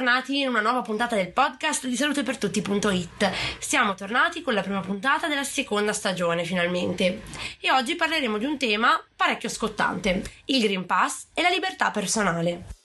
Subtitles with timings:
[0.00, 3.30] Bentornati in una nuova puntata del podcast di salutepertutti.it.
[3.58, 7.20] Siamo tornati con la prima puntata della seconda stagione finalmente
[7.60, 12.79] e oggi parleremo di un tema parecchio scottante, il Green Pass e la libertà personale.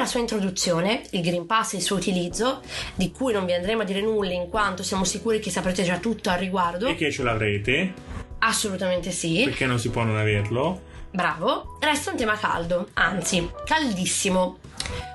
[0.00, 2.62] Nella sua introduzione, il Green Pass e il suo utilizzo,
[2.94, 5.98] di cui non vi andremo a dire nulla in quanto siamo sicuri che saprete già
[5.98, 7.92] tutto al riguardo, E che ce l'avrete,
[8.38, 10.80] assolutamente sì, perché non si può non averlo.
[11.10, 14.56] bravo, resta un tema caldo, anzi, caldissimo.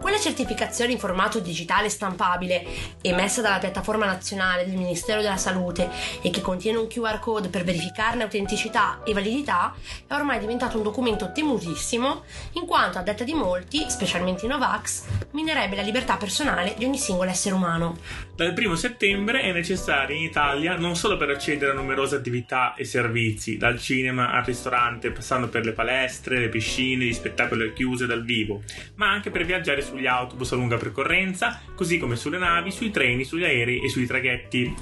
[0.00, 2.64] Quella certificazione in formato digitale stampabile
[3.02, 5.90] emessa dalla piattaforma nazionale del Ministero della Salute
[6.22, 9.74] e che contiene un QR code per verificarne autenticità e validità
[10.06, 15.04] è ormai diventato un documento temutissimo in quanto a detta di molti, specialmente i Novax,
[15.32, 17.98] minerebbe la libertà personale di ogni singolo essere umano.
[18.34, 22.84] Dal 1 settembre è necessario in Italia non solo per accedere a numerose attività e
[22.84, 28.04] servizi, dal cinema al ristorante, passando per le palestre, le piscine, gli spettacoli al chiuso
[28.04, 28.62] e dal vivo,
[28.94, 33.24] ma anche per viaggiare sugli autobus a lunga percorrenza, così come sulle navi, sui treni,
[33.24, 34.74] sugli aerei e sui traghetti.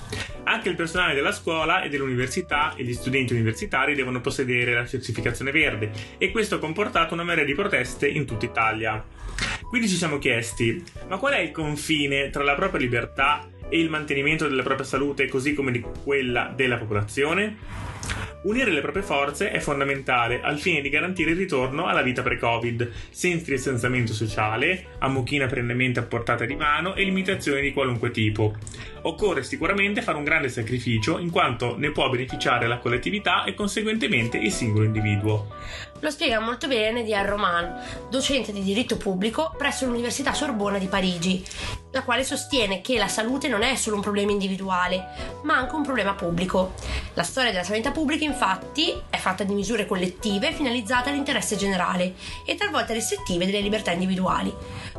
[0.45, 5.51] Anche il personale della scuola e dell'università e gli studenti universitari devono possedere la certificazione
[5.51, 9.05] verde e questo ha comportato una marea di proteste in tutta Italia.
[9.69, 13.91] Quindi ci siamo chiesti, ma qual è il confine tra la propria libertà e il
[13.91, 17.56] mantenimento della propria salute così come di quella della popolazione?
[18.42, 22.89] Unire le proprie forze è fondamentale al fine di garantire il ritorno alla vita pre-Covid,
[23.11, 28.55] senza distanziamento sociale, ammucchina perennemente a portata di mano e limitazioni di qualunque tipo.
[29.03, 34.37] Occorre sicuramente fare un grande sacrificio in quanto ne può beneficiare la collettività e conseguentemente
[34.37, 35.48] il singolo individuo.
[36.01, 41.45] Lo spiega molto bene Diane Roman, docente di diritto pubblico presso l'Università Sorbona di Parigi,
[41.91, 45.06] la quale sostiene che la salute non è solo un problema individuale,
[45.43, 46.75] ma anche un problema pubblico.
[47.15, 52.15] La storia della sanità pubblica, infatti, è fatta di misure collettive finalizzate all'interesse generale
[52.47, 54.55] e talvolta restrittive delle libertà individuali.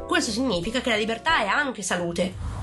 [0.05, 2.58] Questo significa che la libertà è anche salute.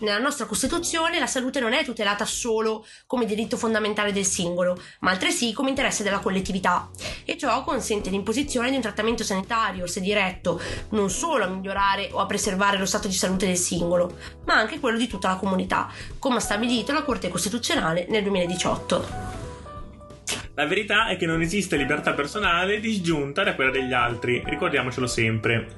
[0.00, 5.10] Nella nostra Costituzione la salute non è tutelata solo come diritto fondamentale del singolo, ma
[5.10, 6.88] altresì come interesse della collettività.
[7.24, 10.60] E ciò consente l'imposizione di un trattamento sanitario, se diretto
[10.90, 14.78] non solo a migliorare o a preservare lo stato di salute del singolo, ma anche
[14.78, 19.37] quello di tutta la comunità, come ha stabilito la Corte Costituzionale nel 2018.
[20.58, 25.68] La verità è che non esiste libertà personale disgiunta da quella degli altri, ricordiamocelo sempre.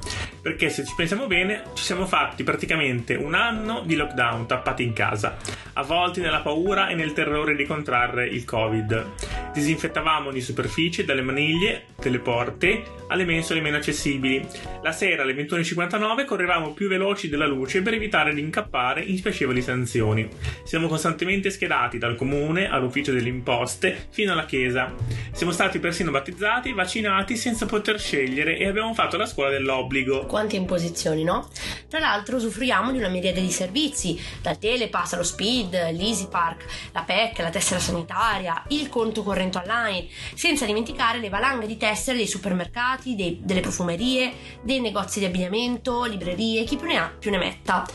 [0.41, 4.95] Perché se ci pensiamo bene, ci siamo fatti praticamente un anno di lockdown tappati in
[4.95, 5.37] casa,
[5.75, 9.50] avvolti nella paura e nel terrore di contrarre il Covid.
[9.53, 14.47] Disinfettavamo ogni superficie, dalle maniglie, delle porte, alle mensole meno accessibili.
[14.83, 19.61] La sera alle 21.59 correvamo più veloci della luce per evitare di incappare in spiacevoli
[19.61, 20.29] sanzioni.
[20.63, 24.95] Siamo costantemente schierati dal comune all'ufficio delle imposte fino alla chiesa.
[25.33, 30.27] Siamo stati persino battezzati, vaccinati senza poter scegliere e abbiamo fatto la scuola dell'obbligo.
[30.27, 31.49] Quante imposizioni, no?
[31.89, 37.03] Tra l'altro usufruiamo di una miriade di servizi, dal telepass allo speed, l'easy park, la
[37.03, 42.27] PEC, la tessera sanitaria, il conto corrente online, senza dimenticare le valanghe di tessere dei
[42.27, 47.39] supermercati, dei- delle profumerie, dei negozi di abbigliamento, librerie, chi più ne ha più ne
[47.39, 47.87] metta.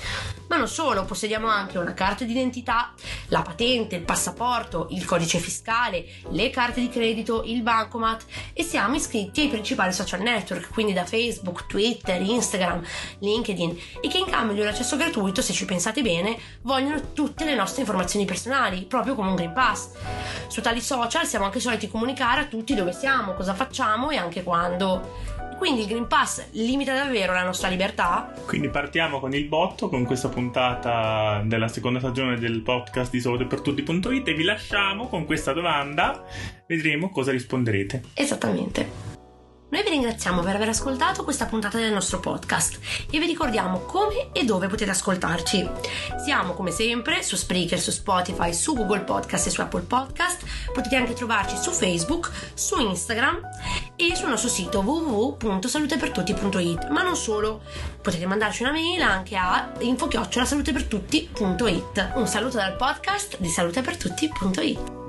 [0.47, 2.94] Ma non solo, possediamo anche una carta d'identità,
[3.29, 8.95] la patente, il passaporto, il codice fiscale, le carte di credito, il bancomat e siamo
[8.95, 12.83] iscritti ai principali social network, quindi da Facebook, Twitter, Instagram,
[13.19, 17.44] LinkedIn e che in cambio di un accesso gratuito, se ci pensate bene, vogliono tutte
[17.44, 19.89] le nostre informazioni personali, proprio come un Green Pass.
[20.47, 24.44] Su tali social siamo anche soliti comunicare a tutti dove siamo, cosa facciamo e anche
[24.44, 25.33] quando.
[25.58, 28.34] Quindi il Green Pass limita davvero la nostra libertà?
[28.46, 34.28] Quindi partiamo con il botto con questa puntata della seconda stagione del podcast di solopertutti.it
[34.28, 36.24] e vi lasciamo con questa domanda.
[36.68, 38.04] Vedremo cosa risponderete.
[38.14, 39.14] Esattamente.
[39.68, 42.80] Noi vi ringraziamo per aver ascoltato questa puntata del nostro podcast
[43.12, 45.69] e vi ricordiamo come e dove potete ascoltarci.
[46.24, 50.72] Siamo come sempre su Spreaker, su Spotify, su Google Podcast e su Apple Podcast.
[50.72, 53.42] Potete anche trovarci su Facebook, su Instagram
[53.95, 56.88] e sul nostro sito www.salutepertutti.it.
[56.89, 57.62] Ma non solo,
[58.01, 62.13] potete mandarci una mail anche a info-salutepertutti.it.
[62.15, 65.05] Un saluto dal podcast di salutepertutti.it.